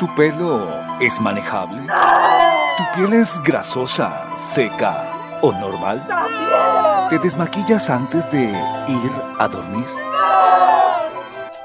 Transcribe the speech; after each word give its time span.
¿Tu 0.00 0.08
pelo 0.14 0.66
es 0.98 1.20
manejable? 1.20 1.82
¿Tu 1.82 2.84
piel 2.96 3.20
es 3.20 3.38
grasosa, 3.42 4.24
seca 4.38 5.38
o 5.42 5.52
normal? 5.52 6.02
¿Te 7.10 7.18
desmaquillas 7.18 7.90
antes 7.90 8.30
de 8.30 8.44
ir 8.44 9.12
a 9.38 9.46
dormir? 9.46 9.84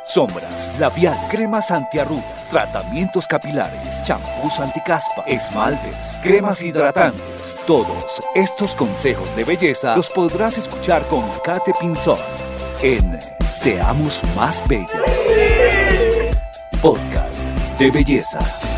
Sombras, 0.05 0.77
labial, 0.77 1.17
cremas 1.29 1.71
antiarrugas, 1.71 2.45
tratamientos 2.47 3.25
capilares, 3.25 4.03
champús 4.03 4.59
anticaspa, 4.59 5.23
esmaltes, 5.27 6.19
cremas 6.21 6.61
hidratantes. 6.61 7.63
Todos 7.65 8.21
estos 8.35 8.75
consejos 8.75 9.33
de 9.37 9.45
belleza 9.45 9.95
los 9.95 10.11
podrás 10.11 10.57
escuchar 10.57 11.07
con 11.07 11.23
Kate 11.41 11.71
Pinzón 11.79 12.19
en 12.81 13.17
Seamos 13.53 14.19
Más 14.35 14.61
Bellas. 14.67 14.91
Podcast 16.81 17.54
de 17.77 17.91
belleza. 17.91 18.74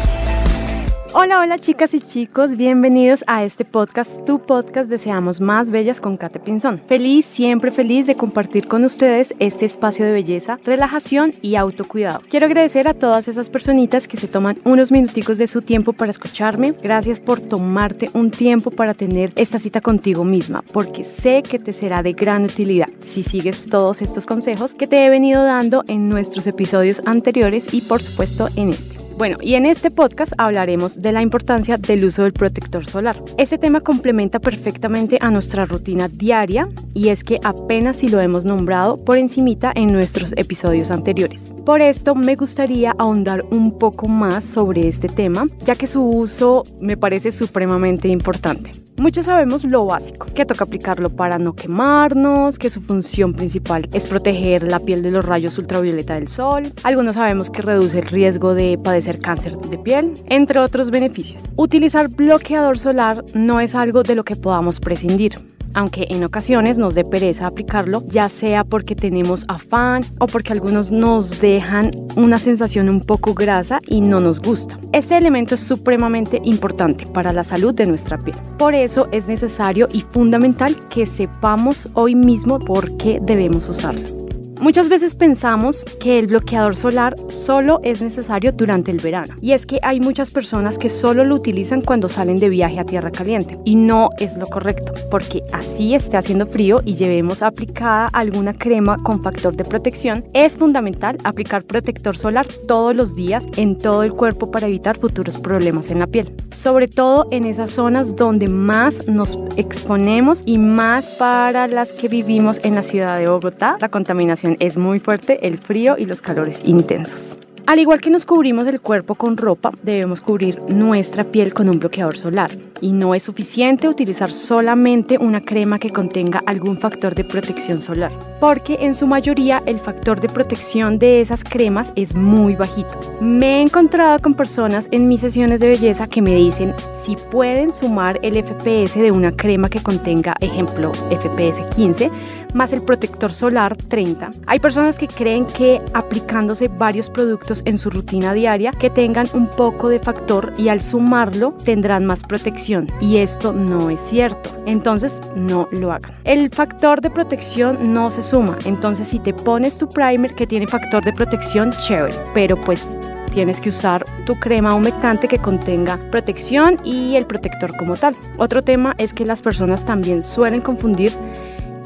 Hola, 1.20 1.40
hola 1.40 1.58
chicas 1.58 1.96
y 1.96 2.00
chicos, 2.00 2.56
bienvenidos 2.58 3.24
a 3.26 3.44
este 3.44 3.66
podcast, 3.66 4.24
tu 4.24 4.38
podcast 4.38 4.88
Deseamos 4.88 5.42
Más 5.42 5.72
Bellas 5.72 6.00
con 6.00 6.16
Kate 6.16 6.40
Pinzón. 6.40 6.78
Feliz, 6.78 7.26
siempre 7.26 7.72
feliz 7.72 8.06
de 8.06 8.14
compartir 8.14 8.68
con 8.68 8.84
ustedes 8.84 9.34
este 9.40 9.66
espacio 9.66 10.06
de 10.06 10.12
belleza, 10.12 10.60
relajación 10.64 11.34
y 11.42 11.56
autocuidado. 11.56 12.22
Quiero 12.30 12.46
agradecer 12.46 12.88
a 12.88 12.94
todas 12.94 13.28
esas 13.28 13.50
personitas 13.50 14.08
que 14.08 14.18
se 14.18 14.28
toman 14.28 14.60
unos 14.64 14.92
minuticos 14.92 15.40
de 15.40 15.48
su 15.48 15.64
tiempo 15.64 15.92
para 15.92 16.12
escucharme. 16.12 16.76
Gracias 16.84 17.20
por 17.20 17.42
tomarte 17.42 18.12
un 18.14 18.30
tiempo 18.30 18.70
para 18.70 18.94
tener 18.94 19.32
esta 19.36 19.58
cita 19.58 19.82
contigo 19.82 20.24
misma, 20.24 20.64
porque 20.72 21.04
sé 21.04 21.42
que 21.42 21.58
te 21.58 21.74
será 21.74 22.04
de 22.04 22.14
gran 22.14 22.44
utilidad 22.44 22.90
si 23.00 23.24
sigues 23.24 23.68
todos 23.68 24.04
estos 24.04 24.28
consejos 24.28 24.76
que 24.76 24.86
te 24.86 25.04
he 25.04 25.10
venido 25.10 25.44
dando 25.44 25.84
en 25.88 26.10
nuestros 26.10 26.46
episodios 26.46 27.02
anteriores 27.08 27.74
y 27.74 27.82
por 27.82 28.04
supuesto 28.04 28.50
en 28.56 28.70
este. 28.70 29.07
Bueno, 29.18 29.38
y 29.42 29.56
en 29.56 29.66
este 29.66 29.90
podcast 29.90 30.34
hablaremos 30.38 31.00
de 31.00 31.12
la 31.12 31.24
importancia 31.24 31.78
del 31.78 32.06
uso 32.06 32.22
del 32.22 32.34
protector 32.34 32.86
solar. 32.86 33.18
Este 33.40 33.58
tema 33.58 33.82
complementa 33.82 34.38
perfectamente 34.38 35.18
a 35.20 35.32
nuestra 35.32 35.66
rutina 35.66 36.08
diaria 36.08 36.70
y 36.94 37.10
es 37.10 37.24
que 37.24 37.40
apenas 37.44 37.98
si 37.98 38.10
lo 38.10 38.22
hemos 38.22 38.46
nombrado 38.46 39.04
por 39.04 39.18
encimita 39.18 39.72
en 39.74 39.92
nuestros 39.92 40.36
episodios 40.38 40.92
anteriores. 40.92 41.52
Por 41.66 41.82
esto 41.82 42.14
me 42.14 42.36
gustaría 42.36 42.94
ahondar 43.00 43.44
un 43.50 43.80
poco 43.80 44.08
más 44.08 44.46
sobre 44.46 44.88
este 44.88 45.10
tema, 45.10 45.48
ya 45.62 45.74
que 45.74 45.88
su 45.88 46.04
uso 46.04 46.64
me 46.80 46.96
parece 46.96 47.32
supremamente 47.32 48.10
importante. 48.10 48.87
Muchos 49.00 49.28
sabemos 49.28 49.64
lo 49.64 49.86
básico, 49.86 50.26
que 50.34 50.44
toca 50.44 50.64
aplicarlo 50.64 51.12
para 51.12 51.38
no 51.38 51.54
quemarnos, 51.54 52.58
que 52.58 52.72
su 52.72 52.82
función 52.82 53.36
principal 53.36 53.88
es 53.94 54.08
proteger 54.08 54.64
la 54.64 54.80
piel 54.80 55.04
de 55.04 55.12
los 55.12 55.24
rayos 55.24 55.60
ultravioleta 55.60 56.16
del 56.16 56.28
sol. 56.28 56.74
Algunos 56.82 57.14
sabemos 57.14 57.52
que 57.52 57.62
reduce 57.62 58.00
el 58.00 58.08
riesgo 58.08 58.56
de 58.56 58.80
padecer 58.84 59.20
cáncer 59.20 59.56
de 59.56 59.78
piel, 59.78 60.16
entre 60.26 60.60
otros 60.60 60.90
beneficios. 60.90 61.44
Utilizar 61.58 62.08
bloqueador 62.08 62.80
solar 62.80 63.24
no 63.36 63.60
es 63.60 63.76
algo 63.76 64.02
de 64.02 64.16
lo 64.16 64.26
que 64.26 64.36
podamos 64.36 64.80
prescindir 64.80 65.36
aunque 65.74 66.08
en 66.10 66.24
ocasiones 66.24 66.78
nos 66.78 66.96
dé 66.96 67.04
pereza 67.04 67.48
aplicarlo, 67.48 68.04
ya 68.08 68.30
sea 68.30 68.64
porque 68.64 68.96
tenemos 68.96 69.46
afán 69.48 70.04
o 70.20 70.28
porque 70.28 70.54
algunos 70.54 70.92
nos 70.92 71.40
dejan 71.40 71.92
una 72.16 72.40
sensación 72.40 72.90
un 72.90 73.02
poco 73.02 73.34
grasa 73.34 73.80
y 73.88 74.02
no 74.02 74.20
nos 74.20 74.40
gusta. 74.40 74.80
Este 74.92 75.18
elemento 75.18 75.56
es 75.56 75.62
supremamente 75.62 76.42
importante 76.44 77.06
para 77.06 77.34
la 77.34 77.44
salud 77.44 77.74
de 77.74 77.88
nuestra 77.88 78.18
piel. 78.18 78.38
Por 78.58 78.74
eso 78.74 79.08
es 79.12 79.28
necesario 79.28 79.88
y 79.92 80.02
fundamental 80.02 80.76
que 80.90 81.06
sepamos 81.06 81.90
hoy 81.94 82.16
mismo 82.16 82.60
por 82.60 82.98
qué 82.98 83.20
debemos 83.22 83.70
usarlo. 83.70 84.27
Muchas 84.60 84.90
veces 84.90 85.14
pensamos 85.14 85.86
que 86.00 86.18
el 86.18 86.28
bloqueador 86.28 86.76
solar 86.76 87.16
solo 87.30 87.80
es 87.84 88.02
necesario 88.02 88.52
durante 88.52 88.90
el 88.90 89.00
verano 89.00 89.36
y 89.40 89.52
es 89.52 89.68
que 89.68 89.80
hay 89.84 90.00
muchas 90.00 90.32
personas 90.32 90.80
que 90.80 90.90
solo 90.90 91.24
lo 91.24 91.36
utilizan 91.36 91.82
cuando 91.82 92.10
salen 92.10 92.38
de 92.38 92.50
viaje 92.50 92.80
a 92.80 92.84
tierra 92.84 93.12
caliente 93.12 93.60
y 93.66 93.76
no 93.76 94.10
es 94.18 94.36
lo 94.38 94.48
correcto 94.48 94.94
porque 95.12 95.44
así 95.54 95.94
esté 95.94 96.18
haciendo 96.18 96.48
frío 96.48 96.82
y 96.86 96.96
llevemos 96.96 97.44
aplicada 97.44 98.10
alguna 98.14 98.54
crema 98.54 98.98
con 99.04 99.22
factor 99.22 99.56
de 99.56 99.64
protección 99.64 100.26
es 100.34 100.58
fundamental 100.58 101.18
aplicar 101.24 101.64
protector 101.64 102.18
solar 102.18 102.48
todos 102.68 102.96
los 102.96 103.16
días 103.16 103.46
en 103.58 103.78
todo 103.78 104.04
el 104.04 104.14
cuerpo 104.14 104.50
para 104.50 104.68
evitar 104.68 104.98
futuros 104.98 105.38
problemas 105.38 105.92
en 105.92 106.00
la 106.00 106.08
piel 106.08 106.34
sobre 106.54 106.88
todo 106.88 107.28
en 107.30 107.46
esas 107.46 107.72
zonas 107.72 108.16
donde 108.16 108.48
más 108.48 109.08
nos 109.08 109.38
exponemos 109.56 110.42
y 110.46 110.58
más 110.58 111.16
para 111.18 111.68
las 111.68 111.94
que 111.94 112.08
vivimos 112.08 112.60
en 112.64 112.74
la 112.74 112.82
ciudad 112.82 113.20
de 113.20 113.30
Bogotá 113.30 113.78
la 113.80 113.90
contaminación 113.90 114.47
es 114.60 114.78
muy 114.78 115.00
fuerte, 115.00 115.46
el 115.46 115.58
frío 115.58 115.96
y 115.98 116.06
los 116.06 116.22
calores 116.22 116.62
intensos. 116.64 117.38
Al 117.68 117.80
igual 117.80 118.00
que 118.00 118.10
nos 118.10 118.26
cubrimos 118.26 118.66
el 118.68 118.80
cuerpo 118.80 119.14
con 119.14 119.36
ropa, 119.36 119.74
debemos 119.84 120.22
cubrir 120.22 120.62
nuestra 120.70 121.26
piel 121.26 121.54
con 121.54 121.68
un 121.68 121.80
bloqueador 121.80 122.18
solar. 122.18 122.50
Y 122.80 122.94
no 122.94 123.14
es 123.14 123.24
suficiente 123.24 123.90
utilizar 123.90 124.32
solamente 124.32 125.18
una 125.18 125.42
crema 125.42 125.78
que 125.78 125.90
contenga 125.90 126.42
algún 126.46 126.78
factor 126.78 127.14
de 127.14 127.26
protección 127.26 127.82
solar, 127.82 128.12
porque 128.40 128.78
en 128.80 128.94
su 128.94 129.06
mayoría 129.06 129.62
el 129.66 129.80
factor 129.80 130.22
de 130.22 130.30
protección 130.30 130.98
de 130.98 131.20
esas 131.20 131.44
cremas 131.44 131.92
es 131.98 132.16
muy 132.16 132.56
bajito. 132.56 133.02
Me 133.20 133.58
he 133.58 133.62
encontrado 133.64 134.20
con 134.22 134.34
personas 134.34 134.88
en 134.92 135.10
mis 135.10 135.20
sesiones 135.20 135.60
de 135.60 135.68
belleza 135.68 136.08
que 136.08 136.22
me 136.22 136.36
dicen 136.36 136.74
si 136.94 137.18
pueden 137.18 137.74
sumar 137.74 138.18
el 138.22 138.42
FPS 138.42 138.98
de 138.98 139.12
una 139.12 139.34
crema 139.34 139.70
que 139.70 139.84
contenga, 139.84 140.38
ejemplo, 140.40 140.94
FPS 140.94 141.60
15, 141.76 142.10
más 142.54 142.74
el 142.74 142.82
protector 142.82 143.34
solar 143.34 143.76
30. 143.76 144.32
Hay 144.46 144.60
personas 144.60 144.98
que 144.98 145.08
creen 145.08 145.46
que 145.46 145.82
aplicándose 145.94 146.68
varios 146.68 147.10
productos 147.10 147.62
en 147.66 147.78
su 147.78 147.90
rutina 147.90 148.34
diaria 148.34 148.72
que 148.72 148.90
tengan 148.90 149.28
un 149.34 149.48
poco 149.48 149.90
de 149.90 150.00
factor 150.00 150.54
y 150.58 150.70
al 150.70 150.82
sumarlo 150.82 151.54
tendrán 151.64 152.06
más 152.06 152.24
protección 152.24 152.88
y 153.02 153.18
esto 153.18 153.54
no 153.54 153.90
es 153.90 154.02
cierto. 154.02 154.50
Entonces 154.66 155.22
no 155.36 155.68
lo 155.72 155.92
hagan. 155.92 156.12
El 156.24 156.50
factor 156.50 157.02
de 157.02 157.10
protección 157.10 157.94
no 157.94 158.12
se 158.12 158.22
suma. 158.22 158.58
Entonces 158.66 159.08
si 159.08 159.20
te 159.20 159.34
pones 159.34 159.78
tu 159.78 159.88
primer 159.88 160.34
que 160.36 160.48
tiene 160.48 160.68
factor 160.68 161.04
de 161.04 161.14
protección, 161.14 161.72
chévere. 161.72 162.16
Pero 162.34 162.56
pues 162.58 162.98
tienes 163.38 163.62
que 163.62 163.70
usar 163.70 164.06
tu 164.26 164.34
crema 164.36 164.74
humectante 164.74 165.28
que 165.28 165.38
contenga 165.38 166.00
protección 166.12 166.80
y 166.84 167.16
el 167.16 167.26
protector 167.26 167.76
como 167.78 167.96
tal. 167.96 168.16
Otro 168.38 168.62
tema 168.62 168.96
es 168.98 169.14
que 169.14 169.26
las 169.26 169.42
personas 169.42 169.86
también 169.86 170.24
suelen 170.24 170.62
confundir 170.62 171.12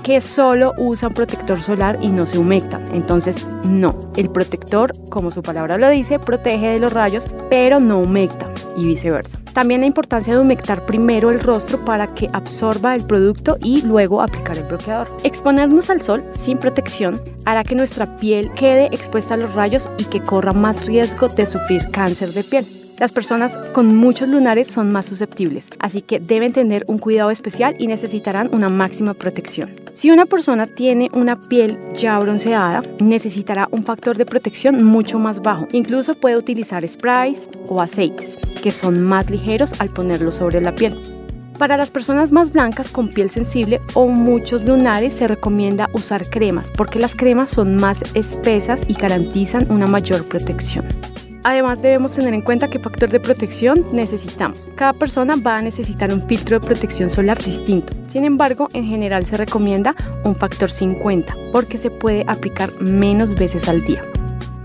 que 0.03 0.21
solo 0.21 0.73
usan 0.77 1.13
protector 1.13 1.61
solar 1.61 1.97
y 2.01 2.09
no 2.09 2.25
se 2.25 2.37
humectan. 2.37 2.83
Entonces, 2.93 3.45
no, 3.63 3.97
el 4.15 4.29
protector, 4.29 4.93
como 5.09 5.31
su 5.31 5.41
palabra 5.43 5.77
lo 5.77 5.89
dice, 5.89 6.19
protege 6.19 6.67
de 6.67 6.79
los 6.79 6.93
rayos, 6.93 7.27
pero 7.49 7.79
no 7.79 7.99
humecta 7.99 8.51
y 8.77 8.85
viceversa. 8.85 9.39
También 9.53 9.81
la 9.81 9.87
importancia 9.87 10.33
de 10.33 10.41
humectar 10.41 10.85
primero 10.85 11.29
el 11.29 11.39
rostro 11.39 11.83
para 11.83 12.07
que 12.13 12.27
absorba 12.33 12.95
el 12.95 13.05
producto 13.05 13.57
y 13.61 13.81
luego 13.81 14.21
aplicar 14.21 14.57
el 14.57 14.63
bloqueador. 14.63 15.07
Exponernos 15.23 15.89
al 15.89 16.01
sol 16.01 16.23
sin 16.31 16.57
protección 16.57 17.21
hará 17.45 17.63
que 17.63 17.75
nuestra 17.75 18.15
piel 18.17 18.51
quede 18.53 18.85
expuesta 18.87 19.33
a 19.33 19.37
los 19.37 19.53
rayos 19.53 19.89
y 19.97 20.05
que 20.05 20.21
corra 20.21 20.53
más 20.53 20.85
riesgo 20.85 21.27
de 21.27 21.45
sufrir 21.45 21.89
cáncer 21.91 22.31
de 22.33 22.43
piel. 22.43 22.80
Las 23.01 23.13
personas 23.13 23.57
con 23.73 23.95
muchos 23.95 24.27
lunares 24.27 24.67
son 24.67 24.91
más 24.91 25.07
susceptibles, 25.07 25.69
así 25.79 26.03
que 26.03 26.19
deben 26.19 26.53
tener 26.53 26.85
un 26.87 26.99
cuidado 26.99 27.31
especial 27.31 27.75
y 27.79 27.87
necesitarán 27.87 28.53
una 28.53 28.69
máxima 28.69 29.15
protección. 29.15 29.71
Si 29.91 30.11
una 30.11 30.27
persona 30.27 30.67
tiene 30.67 31.09
una 31.11 31.35
piel 31.35 31.79
ya 31.95 32.19
bronceada, 32.19 32.83
necesitará 32.99 33.67
un 33.71 33.83
factor 33.85 34.17
de 34.17 34.27
protección 34.27 34.85
mucho 34.85 35.17
más 35.17 35.41
bajo. 35.41 35.67
Incluso 35.71 36.13
puede 36.13 36.37
utilizar 36.37 36.87
sprays 36.87 37.49
o 37.67 37.81
aceites, 37.81 38.37
que 38.61 38.71
son 38.71 39.01
más 39.01 39.31
ligeros 39.31 39.73
al 39.81 39.89
ponerlo 39.89 40.31
sobre 40.31 40.61
la 40.61 40.75
piel. 40.75 40.95
Para 41.57 41.77
las 41.77 41.89
personas 41.89 42.31
más 42.31 42.53
blancas 42.53 42.89
con 42.89 43.09
piel 43.09 43.31
sensible 43.31 43.81
o 43.95 44.09
muchos 44.09 44.63
lunares 44.63 45.15
se 45.15 45.27
recomienda 45.27 45.89
usar 45.93 46.29
cremas 46.29 46.69
porque 46.77 46.99
las 46.99 47.15
cremas 47.15 47.49
son 47.49 47.77
más 47.77 48.03
espesas 48.13 48.83
y 48.87 48.93
garantizan 48.93 49.65
una 49.71 49.87
mayor 49.87 50.23
protección. 50.25 50.85
Además 51.43 51.81
debemos 51.81 52.13
tener 52.13 52.33
en 52.33 52.41
cuenta 52.41 52.69
qué 52.69 52.79
factor 52.79 53.09
de 53.09 53.19
protección 53.19 53.83
necesitamos. 53.91 54.69
Cada 54.75 54.93
persona 54.93 55.35
va 55.35 55.57
a 55.57 55.61
necesitar 55.61 56.13
un 56.13 56.21
filtro 56.27 56.59
de 56.59 56.65
protección 56.65 57.09
solar 57.09 57.41
distinto. 57.43 57.93
Sin 58.07 58.25
embargo, 58.25 58.67
en 58.73 58.85
general 58.85 59.25
se 59.25 59.37
recomienda 59.37 59.95
un 60.23 60.35
factor 60.35 60.69
50 60.69 61.35
porque 61.51 61.77
se 61.77 61.89
puede 61.89 62.23
aplicar 62.27 62.79
menos 62.79 63.35
veces 63.35 63.67
al 63.67 63.81
día. 63.81 64.01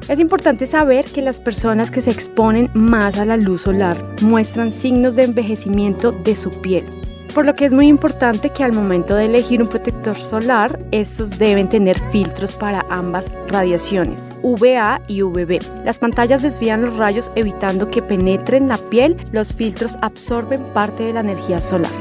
Es 0.09 0.21
importante 0.21 0.67
saber 0.67 1.07
que 1.07 1.23
las 1.23 1.41
personas 1.41 1.91
que 1.91 2.01
se 2.01 2.13
exponen 2.13 2.71
más 2.75 3.19
a 3.19 3.25
la 3.25 3.37
luz 3.37 3.63
solar 3.63 3.97
muestran 4.21 4.71
signos 4.71 5.17
de 5.17 5.25
envejecimiento 5.25 6.13
de 6.13 6.37
su 6.37 6.51
piel, 6.61 6.85
por 7.37 7.45
lo 7.45 7.55
que 7.55 7.67
es 7.67 7.75
muy 7.75 7.87
importante 7.87 8.49
que 8.49 8.65
al 8.65 8.73
momento 8.73 9.15
de 9.15 9.27
elegir 9.27 9.61
un 9.61 9.69
protector 9.69 10.17
solar, 10.17 10.79
estos 10.91 11.39
deben 11.39 11.69
tener 11.69 12.01
filtros 12.09 12.55
para 12.55 12.83
ambas 12.89 13.31
radiaciones, 13.49 14.31
UVA 14.41 15.03
y 15.07 15.21
UVB. 15.21 15.61
Las 15.85 15.99
pantallas 15.99 16.41
desvían 16.41 16.81
los 16.81 16.97
rayos 16.97 17.31
evitando 17.35 17.91
que 17.91 18.01
penetren 18.01 18.69
la 18.69 18.79
piel, 18.79 19.19
los 19.33 19.53
filtros 19.53 19.99
absorben 20.01 20.63
parte 20.73 21.03
de 21.03 21.13
la 21.13 21.21
energía 21.21 21.61
solar. 21.61 21.93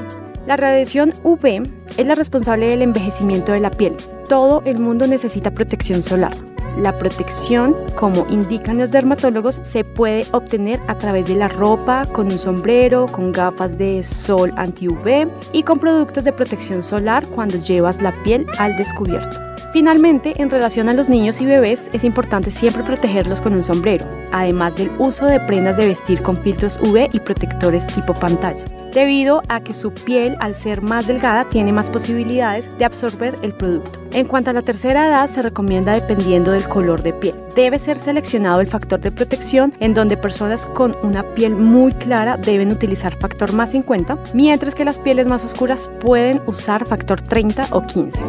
La 0.47 0.55
radiación 0.55 1.11
UV 1.23 1.69
es 1.97 2.05
la 2.05 2.15
responsable 2.15 2.67
del 2.67 2.83
envejecimiento 2.83 3.51
de 3.51 3.59
la 3.59 3.71
piel. 3.71 3.97
Todo 4.29 4.61
el 4.63 4.79
mundo 4.79 5.05
necesita 5.05 5.51
protección 5.51 6.01
solar. 6.01 6.31
La 6.77 6.98
protección, 6.98 7.75
como 7.95 8.25
indican 8.30 8.77
los 8.77 8.92
dermatólogos, 8.92 9.60
se 9.63 9.83
puede 9.83 10.25
obtener 10.31 10.80
a 10.88 10.95
través 10.95 11.27
de 11.27 11.36
la 11.36 11.48
ropa, 11.48 12.06
con 12.12 12.27
un 12.27 12.39
sombrero, 12.39 13.06
con 13.07 13.31
gafas 13.31 13.77
de 13.77 14.04
sol 14.04 14.51
anti-UV 14.56 15.27
y 15.54 15.63
con 15.63 15.80
productos 15.80 16.25
de 16.25 16.33
protección 16.33 16.83
solar 16.83 17.25
cuando 17.27 17.57
llevas 17.57 18.01
la 18.01 18.12
piel 18.24 18.45
al 18.60 18.75
descubierto. 18.77 19.54
Finalmente, 19.71 20.33
en 20.37 20.49
relación 20.49 20.89
a 20.89 20.93
los 20.93 21.09
niños 21.09 21.41
y 21.41 21.45
bebés, 21.45 21.89
es 21.93 22.03
importante 22.03 22.51
siempre 22.51 22.83
protegerlos 22.83 23.41
con 23.41 23.53
un 23.53 23.63
sombrero, 23.63 24.05
además 24.31 24.75
del 24.75 24.89
uso 24.97 25.25
de 25.25 25.39
prendas 25.39 25.77
de 25.77 25.87
vestir 25.87 26.21
con 26.21 26.37
filtros 26.37 26.79
UV 26.81 27.09
y 27.11 27.19
protectores 27.19 27.87
tipo 27.87 28.13
pantalla, 28.13 28.65
debido 28.93 29.41
a 29.49 29.59
que 29.59 29.73
su 29.73 29.93
piel, 29.93 30.35
al 30.39 30.55
ser 30.55 30.81
más 30.81 31.07
delgada, 31.07 31.45
tiene 31.45 31.73
más 31.73 31.89
posibilidades 31.89 32.69
de 32.77 32.85
absorber 32.85 33.35
el 33.41 33.53
producto. 33.53 33.99
En 34.13 34.27
cuanto 34.27 34.49
a 34.49 34.53
la 34.53 34.61
tercera 34.61 35.07
edad, 35.07 35.29
se 35.29 35.41
recomienda 35.41 35.93
dependiendo 35.93 36.51
del 36.51 36.67
color 36.67 37.03
de 37.03 37.13
piel. 37.13 37.35
Debe 37.55 37.79
ser 37.79 37.99
seleccionado 37.99 38.61
el 38.61 38.67
factor 38.67 39.01
de 39.01 39.11
protección, 39.11 39.73
en 39.79 39.93
donde 39.93 40.15
personas 40.15 40.65
con 40.67 40.95
una 41.03 41.23
piel 41.35 41.55
muy 41.55 41.91
clara 41.93 42.37
deben 42.37 42.71
utilizar 42.71 43.17
factor 43.19 43.51
más 43.53 43.71
50, 43.71 44.17
mientras 44.33 44.75
que 44.75 44.85
las 44.85 44.99
pieles 44.99 45.27
más 45.27 45.43
oscuras 45.43 45.89
pueden 45.99 46.41
usar 46.45 46.87
factor 46.87 47.21
30 47.21 47.67
o 47.71 47.85
15. 47.85 48.21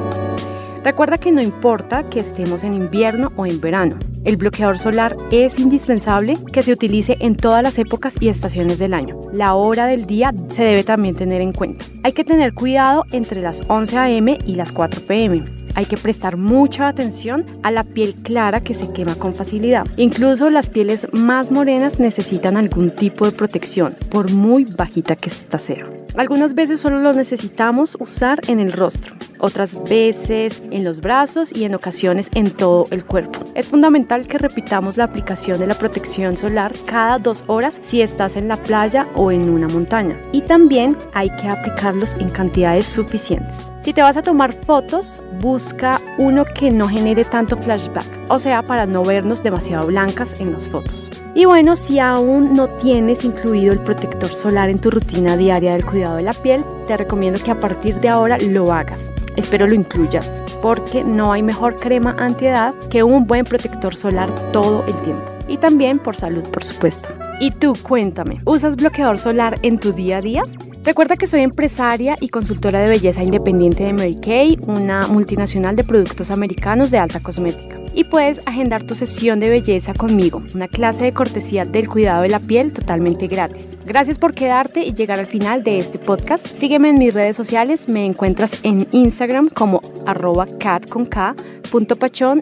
Recuerda 0.86 1.18
que 1.18 1.32
no 1.32 1.42
importa 1.42 2.04
que 2.04 2.20
estemos 2.20 2.62
en 2.62 2.72
invierno 2.72 3.32
o 3.34 3.44
en 3.44 3.60
verano, 3.60 3.98
el 4.22 4.36
bloqueador 4.36 4.78
solar 4.78 5.16
es 5.32 5.58
indispensable 5.58 6.34
que 6.52 6.62
se 6.62 6.70
utilice 6.70 7.16
en 7.18 7.36
todas 7.36 7.60
las 7.60 7.80
épocas 7.80 8.14
y 8.20 8.28
estaciones 8.28 8.78
del 8.78 8.94
año. 8.94 9.18
La 9.32 9.54
hora 9.54 9.86
del 9.86 10.06
día 10.06 10.32
se 10.48 10.62
debe 10.62 10.84
también 10.84 11.16
tener 11.16 11.40
en 11.40 11.52
cuenta. 11.52 11.84
Hay 12.04 12.12
que 12.12 12.22
tener 12.22 12.54
cuidado 12.54 13.04
entre 13.10 13.42
las 13.42 13.64
11 13.66 13.98
a.m. 13.98 14.38
y 14.46 14.54
las 14.54 14.70
4 14.70 15.00
p.m 15.08 15.42
hay 15.76 15.84
que 15.84 15.98
prestar 15.98 16.36
mucha 16.38 16.88
atención 16.88 17.44
a 17.62 17.70
la 17.70 17.84
piel 17.84 18.14
clara 18.14 18.62
que 18.62 18.74
se 18.74 18.90
quema 18.92 19.14
con 19.14 19.34
facilidad. 19.34 19.86
Incluso 19.98 20.48
las 20.48 20.70
pieles 20.70 21.06
más 21.12 21.50
morenas 21.50 22.00
necesitan 22.00 22.56
algún 22.56 22.90
tipo 22.90 23.26
de 23.26 23.32
protección, 23.32 23.94
por 24.10 24.32
muy 24.32 24.64
bajita 24.64 25.16
que 25.16 25.28
ésta 25.28 25.58
sea. 25.58 25.84
Algunas 26.16 26.54
veces 26.54 26.80
solo 26.80 26.98
lo 27.00 27.12
necesitamos 27.12 27.96
usar 28.00 28.40
en 28.48 28.58
el 28.58 28.72
rostro, 28.72 29.14
otras 29.38 29.82
veces 29.84 30.62
en 30.70 30.84
los 30.84 31.00
brazos 31.00 31.52
y 31.54 31.64
en 31.64 31.74
ocasiones 31.74 32.30
en 32.34 32.50
todo 32.50 32.84
el 32.90 33.04
cuerpo. 33.04 33.40
Es 33.54 33.68
fundamental 33.68 34.26
que 34.26 34.38
repitamos 34.38 34.96
la 34.96 35.04
aplicación 35.04 35.58
de 35.58 35.66
la 35.66 35.74
protección 35.74 36.36
solar 36.36 36.72
cada 36.86 37.18
dos 37.18 37.44
horas 37.46 37.78
si 37.80 38.02
estás 38.02 38.36
en 38.36 38.48
la 38.48 38.56
playa 38.56 39.06
o 39.14 39.30
en 39.30 39.48
una 39.48 39.68
montaña. 39.68 40.20
Y 40.32 40.42
también 40.42 40.96
hay 41.14 41.30
que 41.36 41.48
aplicarlos 41.48 42.14
en 42.14 42.30
cantidades 42.30 42.86
suficientes. 42.86 43.70
Si 43.80 43.92
te 43.92 44.02
vas 44.02 44.16
a 44.16 44.22
tomar 44.22 44.52
fotos, 44.52 45.22
busca 45.40 46.00
uno 46.18 46.44
que 46.44 46.70
no 46.70 46.88
genere 46.88 47.24
tanto 47.24 47.56
flashback, 47.56 48.06
o 48.28 48.38
sea, 48.38 48.62
para 48.62 48.86
no 48.86 49.04
vernos 49.04 49.42
demasiado 49.42 49.86
blancas 49.86 50.40
en 50.40 50.52
las 50.52 50.68
fotos. 50.68 51.10
Y 51.36 51.44
bueno, 51.44 51.76
si 51.76 51.98
aún 51.98 52.54
no 52.54 52.66
tienes 52.66 53.22
incluido 53.22 53.72
el 53.72 53.80
protector 53.80 54.30
solar 54.30 54.70
en 54.70 54.78
tu 54.78 54.90
rutina 54.90 55.36
diaria 55.36 55.74
del 55.74 55.84
cuidado 55.84 56.16
de 56.16 56.22
la 56.22 56.32
piel, 56.32 56.64
te 56.86 56.96
recomiendo 56.96 57.38
que 57.42 57.50
a 57.50 57.60
partir 57.60 58.00
de 58.00 58.08
ahora 58.08 58.38
lo 58.38 58.72
hagas. 58.72 59.10
Espero 59.36 59.66
lo 59.66 59.74
incluyas, 59.74 60.42
porque 60.62 61.04
no 61.04 61.32
hay 61.32 61.42
mejor 61.42 61.76
crema 61.76 62.14
antiedad 62.18 62.74
que 62.90 63.02
un 63.02 63.26
buen 63.26 63.44
protector 63.44 63.94
solar 63.94 64.30
todo 64.52 64.84
el 64.86 64.94
tiempo. 65.02 65.22
Y 65.46 65.58
también 65.58 65.98
por 65.98 66.16
salud, 66.16 66.42
por 66.50 66.64
supuesto. 66.64 67.10
Y 67.38 67.50
tú, 67.50 67.74
cuéntame, 67.82 68.38
¿usas 68.44 68.76
bloqueador 68.76 69.18
solar 69.18 69.58
en 69.62 69.78
tu 69.78 69.92
día 69.92 70.18
a 70.18 70.22
día? 70.22 70.42
Recuerda 70.84 71.16
que 71.16 71.26
soy 71.26 71.42
empresaria 71.42 72.16
y 72.20 72.28
consultora 72.28 72.80
de 72.80 72.88
belleza 72.88 73.22
independiente 73.22 73.84
de 73.84 73.92
Mary 73.92 74.18
Kay, 74.20 74.58
una 74.66 75.06
multinacional 75.06 75.76
de 75.76 75.84
productos 75.84 76.30
americanos 76.30 76.90
de 76.90 76.98
alta 76.98 77.20
cosmética. 77.20 77.85
Y 77.96 78.04
puedes 78.04 78.40
agendar 78.46 78.84
tu 78.84 78.94
sesión 78.94 79.40
de 79.40 79.48
belleza 79.48 79.94
conmigo, 79.94 80.42
una 80.54 80.68
clase 80.68 81.04
de 81.04 81.12
cortesía 81.12 81.64
del 81.64 81.88
cuidado 81.88 82.22
de 82.22 82.28
la 82.28 82.40
piel 82.40 82.74
totalmente 82.74 83.26
gratis. 83.26 83.76
Gracias 83.86 84.18
por 84.18 84.34
quedarte 84.34 84.84
y 84.84 84.92
llegar 84.92 85.18
al 85.18 85.26
final 85.26 85.64
de 85.64 85.78
este 85.78 85.98
podcast. 85.98 86.46
Sígueme 86.46 86.90
en 86.90 86.98
mis 86.98 87.14
redes 87.14 87.36
sociales, 87.36 87.88
me 87.88 88.04
encuentras 88.04 88.60
en 88.64 88.86
Instagram 88.92 89.48
como 89.48 89.80
arroba 90.04 90.46
cat 90.58 90.84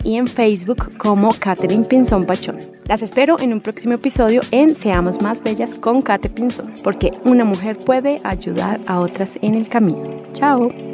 y 0.02 0.16
en 0.16 0.26
Facebook 0.26 0.96
como 0.98 1.30
Katherine 1.38 1.84
Pinzón 1.84 2.26
Pachón. 2.26 2.58
Las 2.86 3.02
espero 3.02 3.38
en 3.38 3.52
un 3.52 3.60
próximo 3.60 3.94
episodio 3.94 4.40
en 4.50 4.74
Seamos 4.74 5.22
Más 5.22 5.40
Bellas 5.40 5.76
con 5.76 6.02
Kate 6.02 6.30
Pinzón, 6.30 6.74
porque 6.82 7.12
una 7.24 7.44
mujer 7.44 7.78
puede 7.78 8.18
ayudar 8.24 8.80
a 8.88 8.98
otras 8.98 9.38
en 9.40 9.54
el 9.54 9.68
camino. 9.68 10.20
Chao. 10.32 10.93